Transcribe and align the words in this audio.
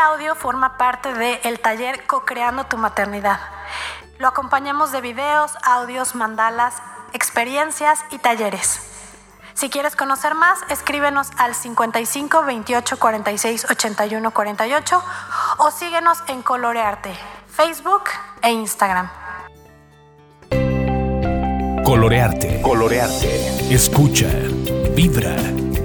audio 0.00 0.34
forma 0.34 0.78
parte 0.78 1.12
del 1.12 1.60
taller 1.60 2.06
Co-Creando 2.06 2.64
tu 2.64 2.78
Maternidad. 2.78 3.38
Lo 4.18 4.28
acompañamos 4.28 4.92
de 4.92 5.00
videos, 5.00 5.52
audios, 5.62 6.14
mandalas, 6.14 6.74
experiencias 7.12 8.00
y 8.10 8.18
talleres. 8.18 8.80
Si 9.54 9.68
quieres 9.68 9.96
conocer 9.96 10.34
más, 10.34 10.58
escríbenos 10.70 11.28
al 11.36 11.54
55 11.54 12.44
28 12.44 12.98
46 12.98 13.66
81 13.70 14.30
48 14.30 15.02
o 15.58 15.70
síguenos 15.70 16.18
en 16.28 16.42
Colorearte, 16.42 17.12
Facebook 17.46 18.04
e 18.42 18.50
Instagram. 18.52 19.10
Colorearte. 21.84 22.62
Colorearte. 22.62 23.74
Escucha, 23.74 24.28
vibra, 24.94 25.36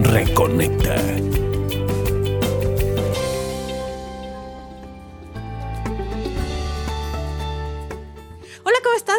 reconecta. 0.01 1.24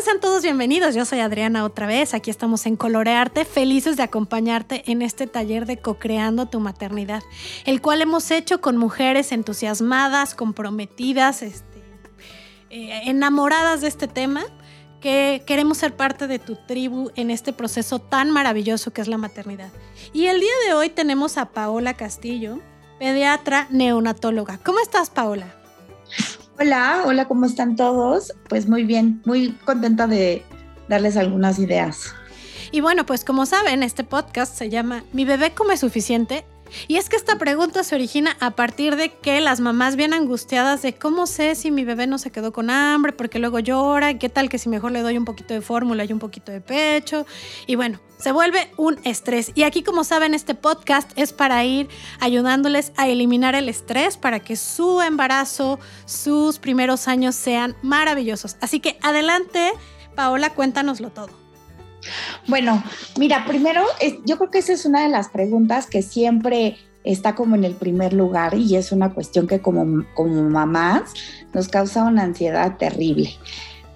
Sean 0.07 0.21
todos 0.21 0.43
bienvenidos. 0.43 0.95
Yo 0.95 1.05
soy 1.05 1.19
Adriana 1.19 1.65
otra 1.65 1.89
vez. 1.89 2.15
Aquí 2.15 2.31
estamos 2.31 2.65
en 2.67 2.77
Colorearte, 2.77 3.45
felices 3.45 3.97
de 3.97 4.05
acompañarte 4.05 4.85
en 4.91 5.03
este 5.03 5.27
taller 5.27 5.67
de 5.67 5.79
Co-Creando 5.79 6.47
tu 6.47 6.61
Maternidad, 6.61 7.25
el 7.65 7.83
cual 7.83 8.03
hemos 8.03 8.31
hecho 8.31 8.61
con 8.61 8.77
mujeres 8.77 9.33
entusiasmadas, 9.33 10.37
comprometidas, 10.37 11.43
este, 11.43 11.83
eh, 12.71 13.01
enamoradas 13.07 13.81
de 13.81 13.89
este 13.89 14.07
tema, 14.07 14.45
que 15.01 15.43
queremos 15.45 15.79
ser 15.79 15.97
parte 15.97 16.29
de 16.29 16.39
tu 16.39 16.55
tribu 16.55 17.11
en 17.17 17.33
este 17.33 17.53
proceso 17.53 17.99
tan 17.99 18.31
maravilloso 18.31 18.93
que 18.93 19.01
es 19.01 19.09
la 19.09 19.19
maternidad. 19.19 19.73
Y 20.13 20.27
el 20.27 20.39
día 20.39 20.55
de 20.67 20.75
hoy 20.75 20.91
tenemos 20.91 21.37
a 21.37 21.47
Paola 21.47 21.95
Castillo, 21.95 22.61
pediatra 23.01 23.67
neonatóloga. 23.71 24.59
¿Cómo 24.59 24.79
estás, 24.79 25.11
Paola? 25.11 25.53
Hola, 26.59 27.03
hola, 27.05 27.29
¿cómo 27.29 27.45
están 27.45 27.77
todos? 27.77 28.33
Pues 28.49 28.67
muy 28.67 28.85
bien, 28.85 29.21
muy 29.27 29.51
contenta 29.67 30.07
de 30.07 30.43
darles 30.89 31.19
algunas 31.19 31.59
ideas. 31.59 32.15
Y 32.73 32.81
bueno, 32.81 33.05
pues 33.05 33.25
como 33.25 33.45
saben, 33.45 33.83
este 33.83 34.05
podcast 34.05 34.57
se 34.57 34.71
llama 34.71 35.05
Mi 35.13 35.27
bebé 35.27 35.53
come 35.53 35.77
suficiente 35.77 36.47
y 36.89 36.97
es 36.97 37.09
que 37.09 37.17
esta 37.17 37.39
pregunta 37.39 37.85
se 37.85 37.95
origina 37.95 38.37
a 38.41 38.53
partir 38.53 38.97
de 38.97 39.11
que 39.11 39.41
las 39.41 39.61
mamás 39.61 39.97
vienen 39.97 40.21
angustiadas 40.21 40.83
de 40.83 40.95
cómo 40.95 41.27
sé 41.27 41.55
si 41.55 41.71
mi 41.71 41.85
bebé 41.85 42.07
no 42.07 42.19
se 42.19 42.31
quedó 42.31 42.53
con 42.53 42.71
hambre, 42.71 43.13
porque 43.13 43.39
luego 43.39 43.59
llora, 43.59 44.11
y 44.11 44.19
qué 44.19 44.29
tal 44.29 44.49
que 44.49 44.59
si 44.59 44.69
mejor 44.69 44.93
le 44.93 45.03
doy 45.03 45.17
un 45.19 45.25
poquito 45.25 45.55
de 45.55 45.61
fórmula 45.61 46.05
y 46.05 46.13
un 46.13 46.19
poquito 46.19 46.53
de 46.53 46.61
pecho. 46.61 47.27
Y 47.67 47.77
bueno, 47.77 48.01
se 48.19 48.33
vuelve 48.33 48.71
un 48.77 48.99
estrés. 49.05 49.53
Y 49.55 49.63
aquí, 49.63 49.83
como 49.83 50.05
saben, 50.05 50.35
este 50.35 50.55
podcast 50.55 51.11
es 51.17 51.33
para 51.33 51.65
ir 51.65 51.89
ayudándoles 52.21 52.93
a 52.97 53.09
eliminar 53.09 53.55
el 53.55 53.69
estrés 53.69 54.17
para 54.17 54.41
que 54.41 54.57
su 54.57 55.01
embarazo, 55.01 55.79
sus 56.05 56.59
primeros 56.59 57.09
años 57.09 57.35
sean 57.35 57.77
maravillosos. 57.83 58.57
Así 58.61 58.81
que 58.81 58.99
adelante, 59.03 59.73
Paola, 60.15 60.55
cuéntanoslo 60.55 61.11
todo. 61.11 61.46
Bueno, 62.47 62.83
mira, 63.19 63.45
primero, 63.47 63.83
yo 64.25 64.37
creo 64.39 64.51
que 64.51 64.59
esa 64.59 64.73
es 64.73 64.85
una 64.87 65.03
de 65.03 65.09
las 65.09 65.29
preguntas 65.29 65.87
que 65.87 66.03
siempre 66.03 66.77
está 67.05 67.35
como 67.35 67.55
en 67.55 67.65
el 67.65 67.75
primer 67.75 68.13
lugar 68.13 68.55
y 68.55 68.77
es 68.77 68.93
una 68.93 69.15
cuestión 69.15 69.47
que 69.47 69.61
como, 69.61 70.05
como 70.15 70.43
mamás 70.43 71.15
nos 71.55 71.69
causa 71.69 72.05
una 72.05 72.25
ansiedad 72.25 72.77
terrible. 72.77 73.31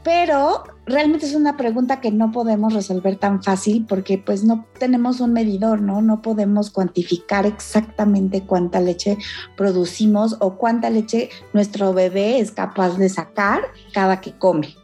Pero 0.02 0.64
realmente 0.86 1.26
es 1.26 1.34
una 1.34 1.58
pregunta 1.58 2.00
que 2.00 2.10
no 2.10 2.32
podemos 2.32 2.72
resolver 2.72 3.16
tan 3.16 3.42
fácil 3.42 3.84
porque 3.86 4.16
pues 4.16 4.44
no 4.44 4.64
tenemos 4.78 5.20
un 5.20 5.34
medidor, 5.34 5.82
¿no? 5.82 6.00
No 6.00 6.22
podemos 6.22 6.70
cuantificar 6.70 7.44
exactamente 7.44 8.42
cuánta 8.42 8.80
leche 8.80 9.18
producimos 9.56 10.36
o 10.40 10.56
cuánta 10.56 10.88
leche 10.88 11.28
nuestro 11.52 11.92
bebé 11.92 12.40
es 12.40 12.50
capaz 12.50 12.96
de 12.96 13.10
sacar 13.10 13.60
cada 13.92 14.22
que 14.22 14.32
come. 14.38 14.74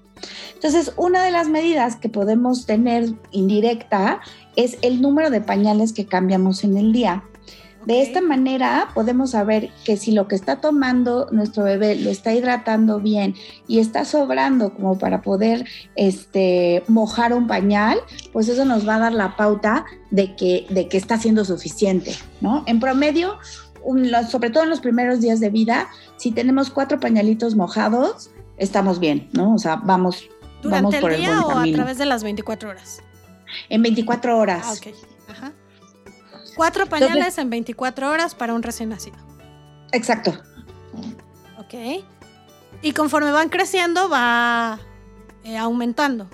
Entonces, 0.54 0.92
una 0.96 1.24
de 1.24 1.30
las 1.30 1.48
medidas 1.48 1.96
que 1.96 2.08
podemos 2.08 2.66
tener 2.66 3.10
indirecta 3.30 4.20
es 4.56 4.78
el 4.82 5.02
número 5.02 5.30
de 5.30 5.40
pañales 5.40 5.92
que 5.92 6.06
cambiamos 6.06 6.64
en 6.64 6.76
el 6.76 6.92
día. 6.92 7.22
De 7.86 8.02
esta 8.02 8.20
manera 8.20 8.88
podemos 8.94 9.30
saber 9.30 9.70
que 9.84 9.96
si 9.96 10.10
lo 10.10 10.26
que 10.26 10.34
está 10.34 10.60
tomando 10.60 11.28
nuestro 11.30 11.62
bebé 11.62 11.94
lo 11.94 12.10
está 12.10 12.34
hidratando 12.34 12.98
bien 12.98 13.36
y 13.68 13.78
está 13.78 14.04
sobrando 14.04 14.74
como 14.74 14.98
para 14.98 15.22
poder 15.22 15.64
este, 15.94 16.82
mojar 16.88 17.32
un 17.32 17.46
pañal, 17.46 17.98
pues 18.32 18.48
eso 18.48 18.64
nos 18.64 18.88
va 18.88 18.96
a 18.96 18.98
dar 18.98 19.12
la 19.12 19.36
pauta 19.36 19.84
de 20.10 20.34
que, 20.34 20.66
de 20.68 20.88
que 20.88 20.96
está 20.96 21.16
siendo 21.16 21.44
suficiente, 21.44 22.12
¿no? 22.40 22.64
En 22.66 22.80
promedio, 22.80 23.38
sobre 24.28 24.50
todo 24.50 24.64
en 24.64 24.70
los 24.70 24.80
primeros 24.80 25.20
días 25.20 25.38
de 25.38 25.50
vida, 25.50 25.86
si 26.16 26.32
tenemos 26.32 26.70
cuatro 26.70 26.98
pañalitos 26.98 27.54
mojados, 27.54 28.30
estamos 28.56 28.98
bien, 29.00 29.28
¿no? 29.32 29.54
O 29.54 29.58
sea, 29.58 29.76
vamos, 29.76 30.28
¿Durante 30.62 30.84
vamos 30.84 30.96
por 30.96 31.12
el 31.12 31.20
día 31.20 31.40
o 31.40 31.58
a 31.58 31.64
través 31.64 31.98
de 31.98 32.06
las 32.06 32.22
24 32.22 32.70
horas? 32.70 33.02
En 33.68 33.82
24 33.82 34.38
horas. 34.38 34.64
Ah, 34.66 34.72
ok. 34.72 34.94
Ajá. 35.28 35.52
Cuatro 36.56 36.86
pañales 36.86 37.38
en 37.38 37.50
24 37.50 38.10
horas 38.10 38.34
para 38.34 38.54
un 38.54 38.62
recién 38.62 38.88
nacido. 38.88 39.16
Exacto. 39.92 40.38
Ok. 41.58 42.04
Y 42.82 42.92
conforme 42.92 43.30
van 43.32 43.48
creciendo, 43.48 44.08
va 44.08 44.78
eh, 45.44 45.56
aumentando. 45.56 46.28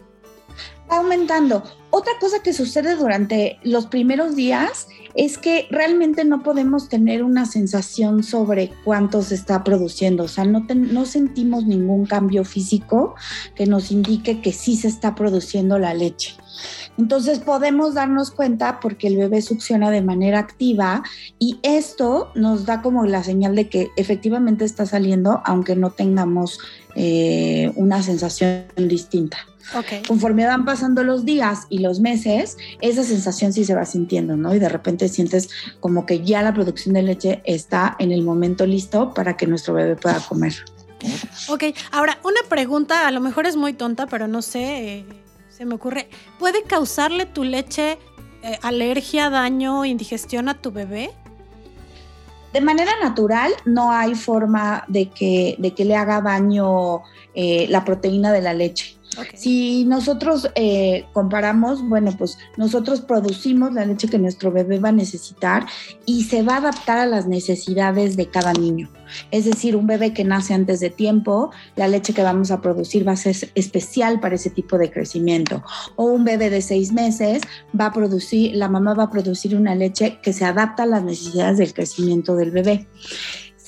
Va 0.90 0.98
aumentando. 0.98 1.62
Otra 1.94 2.14
cosa 2.18 2.42
que 2.42 2.54
sucede 2.54 2.96
durante 2.96 3.58
los 3.64 3.84
primeros 3.84 4.34
días 4.34 4.88
es 5.14 5.36
que 5.36 5.66
realmente 5.70 6.24
no 6.24 6.42
podemos 6.42 6.88
tener 6.88 7.22
una 7.22 7.44
sensación 7.44 8.22
sobre 8.22 8.72
cuánto 8.82 9.20
se 9.20 9.34
está 9.34 9.62
produciendo, 9.62 10.24
o 10.24 10.28
sea, 10.28 10.46
no, 10.46 10.64
no 10.74 11.04
sentimos 11.04 11.66
ningún 11.66 12.06
cambio 12.06 12.44
físico 12.44 13.14
que 13.54 13.66
nos 13.66 13.90
indique 13.90 14.40
que 14.40 14.52
sí 14.52 14.76
se 14.76 14.88
está 14.88 15.14
produciendo 15.14 15.78
la 15.78 15.92
leche. 15.92 16.34
Entonces 16.98 17.38
podemos 17.38 17.94
darnos 17.94 18.30
cuenta 18.30 18.80
porque 18.80 19.08
el 19.08 19.16
bebé 19.16 19.42
succiona 19.42 19.90
de 19.90 20.02
manera 20.02 20.38
activa 20.38 21.02
y 21.38 21.58
esto 21.62 22.30
nos 22.34 22.66
da 22.66 22.82
como 22.82 23.04
la 23.06 23.22
señal 23.24 23.54
de 23.54 23.68
que 23.68 23.90
efectivamente 23.96 24.64
está 24.64 24.86
saliendo 24.86 25.40
aunque 25.44 25.76
no 25.76 25.90
tengamos 25.90 26.58
eh, 26.94 27.72
una 27.76 28.02
sensación 28.02 28.64
distinta. 28.76 29.38
Conforme 30.06 30.44
van 30.44 30.64
pasando 30.64 31.02
los 31.02 31.24
días 31.24 31.66
y 31.70 31.78
los 31.78 32.00
meses, 32.00 32.58
esa 32.80 33.04
sensación 33.04 33.52
sí 33.52 33.64
se 33.64 33.74
va 33.74 33.86
sintiendo, 33.86 34.36
¿no? 34.36 34.54
Y 34.54 34.58
de 34.58 34.68
repente 34.68 35.08
sientes 35.08 35.48
como 35.80 36.04
que 36.04 36.22
ya 36.22 36.42
la 36.42 36.52
producción 36.52 36.94
de 36.94 37.02
leche 37.02 37.42
está 37.44 37.96
en 37.98 38.12
el 38.12 38.22
momento 38.22 38.66
listo 38.66 39.14
para 39.14 39.36
que 39.36 39.46
nuestro 39.46 39.74
bebé 39.74 39.96
pueda 39.96 40.20
comer. 40.20 40.54
Ok, 41.48 41.64
ahora 41.90 42.18
una 42.22 42.40
pregunta, 42.48 43.06
a 43.06 43.10
lo 43.10 43.20
mejor 43.20 43.46
es 43.46 43.56
muy 43.56 43.72
tonta, 43.72 44.06
pero 44.06 44.28
no 44.28 44.42
sé, 44.42 44.98
eh, 44.98 45.04
se 45.62 45.66
me 45.66 45.76
ocurre. 45.76 46.08
¿Puede 46.40 46.64
causarle 46.64 47.24
tu 47.24 47.44
leche 47.44 47.96
eh, 48.42 48.58
alergia, 48.62 49.30
daño, 49.30 49.84
indigestión 49.84 50.48
a 50.48 50.54
tu 50.54 50.72
bebé? 50.72 51.12
De 52.52 52.60
manera 52.60 52.90
natural, 53.00 53.52
no 53.64 53.92
hay 53.92 54.16
forma 54.16 54.84
de 54.88 55.10
que, 55.10 55.54
de 55.58 55.72
que 55.72 55.84
le 55.84 55.94
haga 55.94 56.20
daño 56.20 57.02
eh, 57.34 57.66
la 57.68 57.84
proteína 57.84 58.32
de 58.32 58.42
la 58.42 58.54
leche. 58.54 58.96
Si 59.34 59.84
nosotros 59.84 60.50
eh, 60.54 61.04
comparamos, 61.12 61.86
bueno, 61.88 62.14
pues 62.16 62.38
nosotros 62.56 63.00
producimos 63.00 63.72
la 63.72 63.84
leche 63.84 64.08
que 64.08 64.18
nuestro 64.18 64.50
bebé 64.50 64.78
va 64.78 64.90
a 64.90 64.92
necesitar 64.92 65.66
y 66.06 66.24
se 66.24 66.42
va 66.42 66.54
a 66.54 66.58
adaptar 66.58 66.98
a 66.98 67.06
las 67.06 67.26
necesidades 67.26 68.16
de 68.16 68.26
cada 68.26 68.52
niño. 68.52 68.90
Es 69.30 69.44
decir, 69.44 69.76
un 69.76 69.86
bebé 69.86 70.12
que 70.12 70.24
nace 70.24 70.54
antes 70.54 70.80
de 70.80 70.90
tiempo, 70.90 71.50
la 71.76 71.88
leche 71.88 72.14
que 72.14 72.22
vamos 72.22 72.50
a 72.50 72.60
producir 72.60 73.06
va 73.06 73.12
a 73.12 73.16
ser 73.16 73.36
especial 73.54 74.20
para 74.20 74.36
ese 74.36 74.50
tipo 74.50 74.78
de 74.78 74.90
crecimiento. 74.90 75.62
O 75.96 76.04
un 76.04 76.24
bebé 76.24 76.50
de 76.50 76.62
seis 76.62 76.92
meses 76.92 77.42
va 77.78 77.86
a 77.86 77.92
producir, 77.92 78.56
la 78.56 78.68
mamá 78.68 78.94
va 78.94 79.04
a 79.04 79.10
producir 79.10 79.56
una 79.56 79.74
leche 79.74 80.18
que 80.22 80.32
se 80.32 80.44
adapta 80.44 80.84
a 80.84 80.86
las 80.86 81.04
necesidades 81.04 81.58
del 81.58 81.74
crecimiento 81.74 82.36
del 82.36 82.50
bebé. 82.50 82.86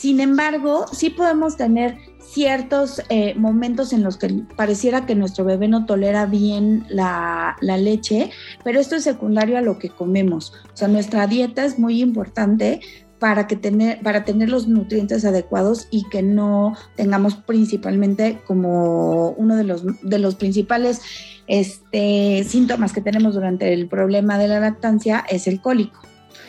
Sin 0.05 0.21
embargo, 0.21 0.85
sí 0.93 1.09
podemos 1.09 1.56
tener 1.56 1.97
ciertos 2.19 3.01
eh, 3.09 3.35
momentos 3.37 3.95
en 3.95 4.03
los 4.03 4.19
que 4.19 4.29
pareciera 4.55 5.06
que 5.06 5.15
nuestro 5.15 5.47
bebé 5.47 5.67
no 5.67 5.87
tolera 5.87 6.27
bien 6.27 6.85
la, 6.91 7.56
leche, 7.62 8.29
pero 8.65 8.81
esto 8.81 8.97
es 8.97 9.05
secundario 9.05 9.56
a 9.56 9.62
lo 9.62 9.79
que 9.79 9.89
comemos. 9.89 10.53
O 10.75 10.77
sea, 10.77 10.89
nuestra 10.89 11.27
dieta 11.27 11.65
es 11.65 11.79
muy 11.79 12.03
importante 12.03 12.83
para, 13.19 13.47
que 13.47 13.56
tener, 13.56 14.03
para 14.03 14.27
tener 14.27 14.51
los 14.51 14.69
nutrientes 14.69 15.25
adecuados 15.25 15.89
y 15.91 16.06
que 16.11 16.21
no 16.21 16.75
tengamos 16.97 17.37
principalmente 17.37 18.43
como 18.47 19.31
uno 19.31 19.56
de 19.56 19.65
los, 19.65 19.85
de 20.03 20.19
los 20.19 20.35
principales 20.35 21.01
este, 21.47 22.45
síntomas 22.45 22.93
que 22.93 23.01
tenemos 23.01 23.33
durante 23.33 23.73
el 23.73 23.89
problema 23.89 24.37
de 24.37 24.49
la 24.49 24.61
lactancia 24.61 25.25
es 25.31 25.47
el 25.47 25.62
cólico. 25.62 25.99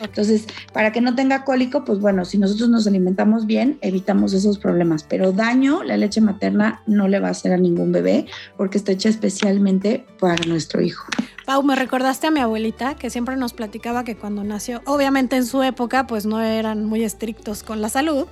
Entonces, 0.00 0.46
para 0.72 0.92
que 0.92 1.00
no 1.00 1.14
tenga 1.14 1.44
cólico, 1.44 1.84
pues 1.84 2.00
bueno, 2.00 2.24
si 2.24 2.38
nosotros 2.38 2.68
nos 2.68 2.86
alimentamos 2.86 3.46
bien, 3.46 3.78
evitamos 3.80 4.32
esos 4.32 4.58
problemas. 4.58 5.04
Pero 5.04 5.32
daño, 5.32 5.82
la 5.82 5.96
leche 5.96 6.20
materna 6.20 6.82
no 6.86 7.08
le 7.08 7.20
va 7.20 7.28
a 7.28 7.30
hacer 7.32 7.52
a 7.52 7.56
ningún 7.56 7.92
bebé 7.92 8.26
porque 8.56 8.78
está 8.78 8.92
hecha 8.92 9.08
especialmente 9.08 10.04
para 10.18 10.44
nuestro 10.46 10.80
hijo. 10.80 11.06
Pau, 11.46 11.62
me 11.62 11.76
recordaste 11.76 12.26
a 12.26 12.30
mi 12.30 12.40
abuelita 12.40 12.96
que 12.96 13.08
siempre 13.08 13.36
nos 13.36 13.52
platicaba 13.52 14.02
que 14.04 14.16
cuando 14.16 14.42
nació, 14.42 14.82
obviamente 14.84 15.36
en 15.36 15.46
su 15.46 15.62
época, 15.62 16.06
pues 16.06 16.26
no 16.26 16.40
eran 16.40 16.84
muy 16.84 17.04
estrictos 17.04 17.62
con 17.62 17.80
la 17.80 17.88
salud. 17.88 18.26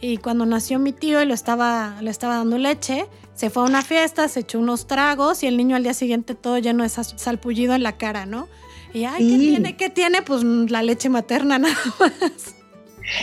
Y 0.00 0.18
cuando 0.18 0.46
nació 0.46 0.78
mi 0.78 0.92
tío 0.92 1.22
y 1.22 1.26
lo 1.26 1.34
estaba, 1.34 1.96
le 2.00 2.10
estaba 2.10 2.36
dando 2.36 2.58
leche, 2.58 3.06
se 3.34 3.50
fue 3.50 3.62
a 3.62 3.66
una 3.66 3.82
fiesta, 3.82 4.26
se 4.28 4.40
echó 4.40 4.58
unos 4.58 4.86
tragos 4.86 5.42
y 5.42 5.46
el 5.46 5.56
niño 5.56 5.76
al 5.76 5.84
día 5.84 5.94
siguiente 5.94 6.34
todo 6.34 6.58
lleno 6.58 6.82
de 6.82 6.88
salpullido 6.88 7.74
en 7.74 7.84
la 7.84 7.96
cara, 7.96 8.26
¿no? 8.26 8.48
Y, 8.92 9.04
ay, 9.04 9.28
¿qué 9.28 9.38
tiene? 9.38 9.76
¿Qué 9.76 9.90
tiene? 9.90 10.22
Pues 10.22 10.42
la 10.44 10.82
leche 10.82 11.08
materna 11.08 11.58
nada 11.58 11.76
más. 11.98 12.54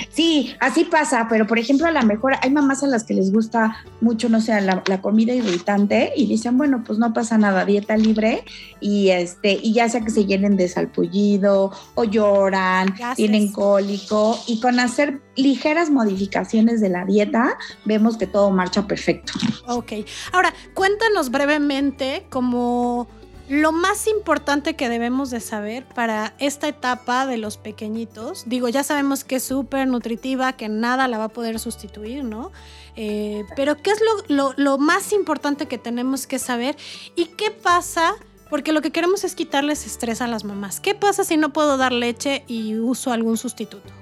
Sí, 0.10 0.56
así 0.60 0.86
pasa, 0.86 1.28
pero 1.30 1.46
por 1.46 1.60
ejemplo, 1.60 1.88
a 1.88 1.92
lo 1.92 2.02
mejor 2.04 2.34
hay 2.42 2.50
mamás 2.50 2.84
a 2.84 2.88
las 2.88 3.04
que 3.04 3.14
les 3.14 3.32
gusta 3.32 3.78
mucho, 4.02 4.30
no 4.30 4.42
sé, 4.42 4.60
la, 4.62 5.02
comida 5.02 5.34
irritante 5.34 6.14
y 6.16 6.26
dicen, 6.26 6.58
bueno, 6.58 6.84
pues 6.86 6.98
no 6.98 7.14
pasa 7.14 7.38
nada, 7.38 7.66
dieta 7.66 7.96
libre 7.98 8.44
y 8.80 9.10
este, 9.10 9.60
y 9.62 9.74
ya 9.74 9.88
sea 9.90 10.02
que 10.02 10.10
se 10.10 10.26
llenen 10.26 10.58
de 10.58 10.68
salpullido 10.68 11.72
o 11.94 12.04
lloran, 12.04 12.96
tienen 13.16 13.52
cólico 13.52 14.40
y 14.48 14.60
con 14.60 14.80
hacer 14.80 15.22
ligeras 15.36 15.92
modificaciones 15.92 16.82
de 16.82 16.90
la 16.90 17.06
dieta, 17.06 17.58
vemos 17.84 18.18
que 18.18 18.26
todo 18.26 18.50
marcha 18.52 18.88
perfecto. 18.88 19.34
Ok, 19.68 19.94
ahora 20.32 20.54
cuéntanos 20.74 21.30
brevemente 21.30 22.26
cómo 22.30 23.08
lo 23.48 23.72
más 23.72 24.08
importante 24.08 24.76
que 24.76 24.90
debemos 24.90 25.30
de 25.30 25.40
saber 25.40 25.86
para 25.86 26.34
esta 26.40 26.68
etapa 26.68 27.28
de 27.28 27.38
los 27.38 27.58
pequeñitos, 27.58 28.44
digo, 28.48 28.70
ya 28.70 28.84
sabemos 28.84 29.24
que 29.24 29.36
es 29.36 29.44
súper 29.44 29.88
nutritiva, 29.88 30.54
que 30.54 30.68
nada 30.68 31.08
la 31.08 31.18
va 31.18 31.26
a 31.26 31.30
poder 31.30 31.60
sustituir, 31.60 32.24
¿no? 32.24 32.52
Eh, 32.96 33.44
pero 33.56 33.78
¿qué 33.78 33.92
es 33.92 34.02
lo, 34.28 34.78
más 34.78 35.14
importante 35.14 35.68
que 35.68 35.78
tenemos 35.78 36.26
que 36.26 36.40
saber? 36.40 36.76
¿Y 37.16 37.26
qué 37.26 37.52
pasa? 37.52 38.16
Porque 38.50 38.72
lo 38.72 38.82
que 38.82 38.92
queremos 38.92 39.24
es 39.24 39.36
quitarles 39.36 39.86
estrés 39.86 40.22
a 40.22 40.28
las 40.28 40.44
mamás. 40.44 40.80
¿Qué 40.80 40.96
pasa 40.96 41.24
si 41.24 41.38
no 41.38 41.54
puedo 41.54 41.78
dar 41.78 41.92
leche 41.92 42.44
y 42.48 42.76
uso 42.78 43.12
algún 43.12 43.38
sustituto? 43.38 43.94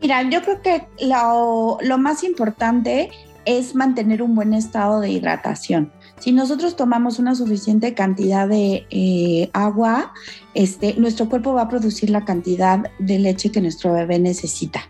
Mira, 0.00 0.22
yo 0.22 0.42
creo 0.42 0.62
que 0.62 0.86
lo, 1.00 1.78
lo 1.80 1.98
más 1.98 2.22
importante 2.22 3.10
es 3.44 3.74
mantener 3.74 4.22
un 4.22 4.34
buen 4.34 4.54
estado 4.54 5.00
de 5.00 5.10
hidratación. 5.10 5.92
Si 6.20 6.32
nosotros 6.32 6.76
tomamos 6.76 7.18
una 7.18 7.34
suficiente 7.34 7.94
cantidad 7.94 8.48
de 8.48 8.86
eh, 8.90 9.50
agua, 9.52 10.12
este, 10.54 10.94
nuestro 10.94 11.28
cuerpo 11.28 11.54
va 11.54 11.62
a 11.62 11.68
producir 11.68 12.10
la 12.10 12.24
cantidad 12.24 12.84
de 12.98 13.18
leche 13.18 13.50
que 13.50 13.60
nuestro 13.60 13.92
bebé 13.92 14.18
necesita. 14.18 14.80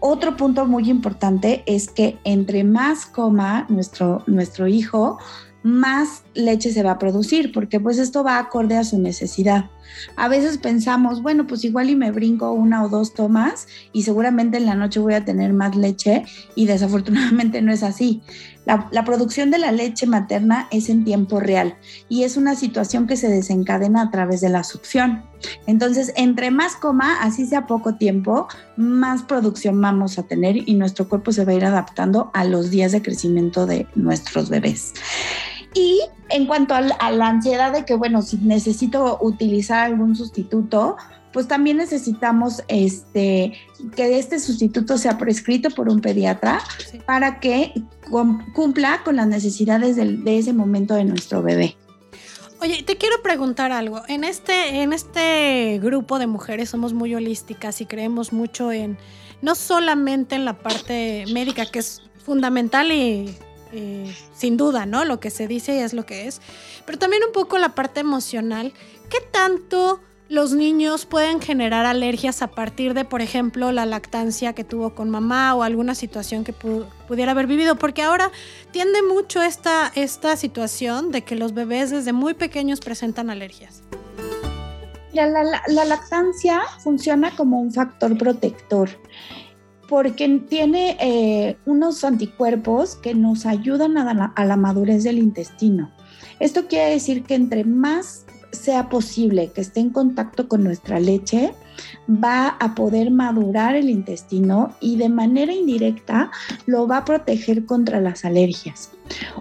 Otro 0.00 0.36
punto 0.36 0.66
muy 0.66 0.88
importante 0.88 1.62
es 1.66 1.90
que 1.90 2.18
entre 2.24 2.64
más 2.64 3.06
coma 3.06 3.66
nuestro, 3.68 4.22
nuestro 4.26 4.66
hijo, 4.66 5.18
más 5.62 6.24
leche 6.34 6.72
se 6.72 6.82
va 6.82 6.92
a 6.92 6.98
producir, 6.98 7.52
porque 7.52 7.80
pues 7.80 7.98
esto 7.98 8.24
va 8.24 8.38
acorde 8.38 8.76
a 8.76 8.84
su 8.84 8.98
necesidad. 8.98 9.70
A 10.16 10.28
veces 10.28 10.58
pensamos, 10.58 11.22
bueno, 11.22 11.46
pues 11.46 11.64
igual 11.64 11.90
y 11.90 11.96
me 11.96 12.10
brinco 12.10 12.52
una 12.52 12.84
o 12.84 12.88
dos 12.88 13.14
tomas 13.14 13.66
y 13.92 14.02
seguramente 14.02 14.56
en 14.56 14.66
la 14.66 14.74
noche 14.74 15.00
voy 15.00 15.14
a 15.14 15.24
tener 15.24 15.52
más 15.52 15.76
leche 15.76 16.24
y 16.54 16.66
desafortunadamente 16.66 17.62
no 17.62 17.72
es 17.72 17.82
así. 17.82 18.22
La, 18.66 19.04
producción 19.04 19.50
de 19.50 19.58
la 19.58 19.72
leche 19.72 20.06
materna 20.06 20.68
es 20.70 20.90
en 20.90 21.04
tiempo 21.04 21.40
real 21.40 21.76
y 22.08 22.22
es 22.22 22.36
una 22.36 22.54
situación 22.54 23.06
que 23.06 23.16
se 23.16 23.28
desencadena 23.28 24.02
a 24.02 24.10
través 24.10 24.40
de 24.42 24.48
la 24.48 24.62
succión. 24.62 25.24
Entonces, 25.66 26.12
entre 26.14 26.50
más 26.50 26.76
coma, 26.76 27.20
así 27.20 27.46
sea 27.46 27.66
poco 27.66 27.96
tiempo, 27.96 28.46
más 28.76 29.22
producción 29.22 29.80
vamos 29.80 30.18
a 30.18 30.24
tener 30.24 30.68
y 30.68 30.74
nuestro 30.74 31.08
cuerpo 31.08 31.32
se 31.32 31.44
va 31.44 31.52
a 31.52 31.56
ir 31.56 31.64
adaptando 31.64 32.30
a 32.34 32.44
los 32.44 32.70
días 32.70 32.92
de 32.92 33.02
crecimiento 33.02 33.66
de 33.66 33.88
nuestros 33.96 34.50
bebés. 34.50 34.92
En 36.30 36.46
cuanto 36.46 36.74
a, 36.74 36.80
la 36.80 37.28
ansiedad 37.28 37.72
de 37.72 37.84
que, 37.84 37.94
bueno, 37.94 38.22
si 38.22 38.36
necesito 38.38 39.18
utilizar 39.20 39.86
algún 39.86 40.14
sustituto, 40.14 40.96
pues 41.32 41.46
también 41.46 41.76
necesitamos 41.76 42.62
este, 42.68 43.52
que 43.94 44.18
este 44.18 44.40
sustituto 44.40 44.98
sea 44.98 45.18
prescrito 45.18 45.70
por 45.70 45.88
un 45.88 46.00
pediatra 46.00 46.60
para 47.06 47.40
que 47.40 47.72
cumpla 48.54 49.02
con 49.04 49.16
las 49.16 49.28
necesidades 49.28 49.96
de, 49.96 50.16
de, 50.16 50.38
ese 50.38 50.52
momento 50.52 50.94
de 50.94 51.04
nuestro 51.04 51.42
bebé. 51.42 51.76
Oye, 52.60 52.82
te 52.82 52.96
quiero 52.96 53.22
preguntar 53.22 53.72
algo. 53.72 54.02
En 54.08 54.24
este, 54.24 54.82
en 54.82 54.92
este 54.92 55.78
grupo 55.82 56.18
de 56.18 56.26
mujeres 56.26 56.68
somos 56.68 56.92
muy 56.92 57.14
holísticas 57.14 57.80
y 57.80 57.86
creemos 57.86 58.32
mucho 58.32 58.70
en, 58.70 58.98
no 59.40 59.54
solamente 59.54 60.34
en 60.34 60.44
la 60.44 60.58
parte 60.58 61.24
médica, 61.32 61.64
que 61.66 61.78
es 61.78 62.02
fundamental 62.22 62.92
y 62.92 63.34
eh, 63.72 64.14
sin 64.34 64.56
duda, 64.56 64.86
¿no? 64.86 65.04
Lo 65.04 65.20
que 65.20 65.30
se 65.30 65.46
dice 65.46 65.82
es 65.82 65.92
lo 65.92 66.06
que 66.06 66.26
es. 66.26 66.40
Pero 66.86 66.98
también 66.98 67.22
un 67.24 67.32
poco 67.32 67.58
la 67.58 67.74
parte 67.74 68.00
emocional. 68.00 68.72
¿Qué 69.08 69.18
tanto 69.30 70.00
los 70.28 70.52
niños 70.52 71.06
pueden 71.06 71.40
generar 71.40 71.86
alergias 71.86 72.42
a 72.42 72.48
partir 72.48 72.94
de, 72.94 73.04
por 73.04 73.20
ejemplo, 73.20 73.72
la 73.72 73.86
lactancia 73.86 74.52
que 74.52 74.64
tuvo 74.64 74.94
con 74.94 75.10
mamá 75.10 75.54
o 75.54 75.62
alguna 75.62 75.94
situación 75.94 76.44
que 76.44 76.52
pudiera 76.52 77.32
haber 77.32 77.46
vivido? 77.46 77.76
Porque 77.76 78.02
ahora 78.02 78.30
tiende 78.70 79.02
mucho 79.02 79.42
esta, 79.42 79.90
esta 79.94 80.36
situación 80.36 81.10
de 81.10 81.22
que 81.22 81.36
los 81.36 81.54
bebés 81.54 81.90
desde 81.90 82.12
muy 82.12 82.34
pequeños 82.34 82.80
presentan 82.80 83.30
alergias. 83.30 83.82
La, 85.12 85.26
la 85.26 85.84
lactancia 85.84 86.62
funciona 86.82 87.34
como 87.36 87.60
un 87.60 87.72
factor 87.72 88.16
protector 88.16 88.90
porque 89.90 90.28
tiene 90.48 90.96
eh, 91.00 91.56
unos 91.66 92.04
anticuerpos 92.04 92.94
que 92.94 93.12
nos 93.12 93.44
ayudan 93.44 93.98
a 93.98 94.44
la, 94.44 94.56
madurez 94.56 95.02
del 95.02 95.18
intestino. 95.18 95.90
Esto 96.38 96.68
quiere 96.68 96.90
decir 96.90 97.24
que 97.24 97.34
entre 97.34 97.64
más 97.64 98.24
sea 98.52 98.88
posible 98.88 99.50
que 99.52 99.60
esté 99.60 99.80
en 99.80 99.90
contacto 99.90 100.46
con 100.46 100.62
nuestra 100.62 101.00
leche, 101.00 101.52
va 102.08 102.50
a 102.60 102.76
poder 102.76 103.10
madurar 103.10 103.74
el 103.74 103.90
intestino 103.90 104.76
y 104.80 104.96
de 104.96 105.08
manera 105.08 105.52
indirecta 105.52 106.30
lo 106.66 106.86
va 106.86 106.98
a 106.98 107.04
proteger 107.04 107.66
contra 107.66 108.00
las 108.00 108.24
alergias. 108.24 108.92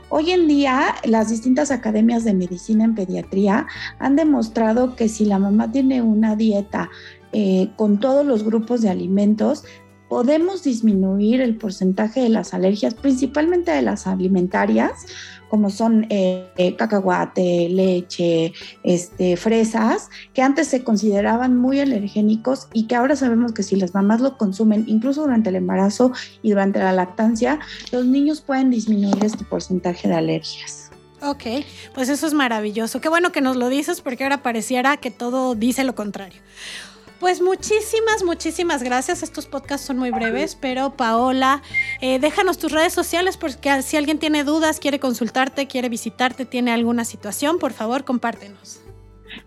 Hoy 0.09 0.31
en 0.31 0.47
día, 0.47 0.95
las 1.03 1.29
distintas 1.29 1.69
academias 1.69 2.23
de 2.23 2.33
medicina 2.33 2.85
en 2.85 2.95
pediatría 2.95 3.67
han 3.99 4.15
demostrado 4.15 4.95
que 4.95 5.09
si 5.09 5.25
la 5.25 5.37
mamá 5.37 5.71
tiene 5.71 6.01
una 6.01 6.35
dieta 6.35 6.89
eh, 7.33 7.69
con 7.75 7.99
todos 7.99 8.25
los 8.25 8.43
grupos 8.43 8.81
de 8.81 8.89
alimentos, 8.89 9.63
podemos 10.09 10.63
disminuir 10.63 11.39
el 11.39 11.55
porcentaje 11.55 12.19
de 12.21 12.29
las 12.29 12.53
alergias, 12.53 12.95
principalmente 12.95 13.71
de 13.71 13.83
las 13.83 14.07
alimentarias, 14.07 15.05
como 15.49 15.69
son 15.69 16.05
eh, 16.09 16.51
eh, 16.57 16.75
cacahuate, 16.75 17.69
leche, 17.69 18.53
este, 18.83 19.37
fresas, 19.37 20.09
que 20.33 20.41
antes 20.41 20.67
se 20.67 20.83
consideraban 20.83 21.57
muy 21.57 21.79
alergénicos 21.79 22.67
y 22.73 22.87
que 22.87 22.95
ahora 22.95 23.15
sabemos 23.15 23.53
que 23.53 23.63
si 23.63 23.75
las 23.75 23.93
mamás 23.93 24.21
lo 24.21 24.37
consumen, 24.37 24.85
incluso 24.87 25.21
durante 25.21 25.49
el 25.49 25.55
embarazo 25.55 26.11
y 26.41 26.51
durante 26.51 26.79
la 26.79 26.91
lactancia, 26.91 27.59
los 27.91 28.05
niños 28.05 28.41
pueden 28.41 28.69
disminuir 28.69 29.23
este 29.23 29.43
porcentaje 29.43 30.07
de 30.07 30.15
alergias. 30.15 30.91
Ok, 31.21 31.43
pues 31.93 32.07
eso 32.09 32.27
es 32.27 32.33
maravilloso. 32.33 33.01
Qué 33.01 33.09
bueno 33.09 33.31
que 33.31 33.41
nos 33.41 33.57
lo 33.57 33.67
dices 33.67 34.01
porque 34.01 34.23
ahora 34.23 34.41
pareciera 34.41 34.97
que 34.97 35.11
todo 35.11 35.53
dice 35.53 35.83
lo 35.83 35.93
contrario. 35.93 36.41
Pues 37.19 37.41
muchísimas, 37.41 38.23
muchísimas 38.23 38.81
gracias. 38.81 39.21
Estos 39.23 39.45
podcasts 39.45 39.85
son 39.85 39.97
muy 39.97 40.11
breves, 40.11 40.55
pero 40.55 40.91
Paola, 40.91 41.61
eh, 41.99 42.17
déjanos 42.19 42.57
tus 42.57 42.71
redes 42.71 42.93
sociales 42.93 43.35
porque 43.35 43.81
si 43.81 43.97
alguien 43.97 44.19
tiene 44.19 44.45
dudas, 44.45 44.79
quiere 44.79 44.99
consultarte, 44.99 45.67
quiere 45.67 45.89
visitarte, 45.89 46.45
tiene 46.45 46.71
alguna 46.71 47.03
situación, 47.03 47.59
por 47.59 47.73
favor, 47.73 48.05
compártenos. 48.05 48.79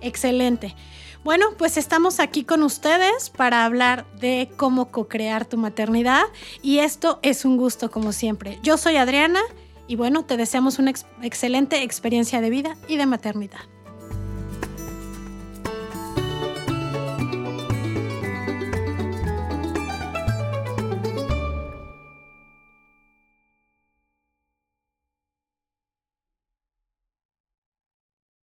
Excelente. 0.00 0.76
Bueno, 1.24 1.50
pues 1.56 1.76
estamos 1.76 2.18
aquí 2.18 2.42
con 2.42 2.64
ustedes 2.64 3.30
para 3.30 3.64
hablar 3.64 4.06
de 4.18 4.50
cómo 4.56 4.90
co-crear 4.90 5.44
tu 5.44 5.56
maternidad 5.56 6.24
y 6.62 6.80
esto 6.80 7.20
es 7.22 7.44
un 7.44 7.56
gusto 7.56 7.92
como 7.92 8.10
siempre. 8.10 8.58
Yo 8.64 8.76
soy 8.76 8.96
Adriana 8.96 9.40
y 9.86 9.94
bueno, 9.94 10.24
te 10.24 10.36
deseamos 10.36 10.80
una 10.80 10.92
excelente 11.22 11.84
experiencia 11.84 12.40
de 12.40 12.50
vida 12.50 12.76
y 12.88 12.96
de 12.96 13.06
maternidad. 13.06 13.60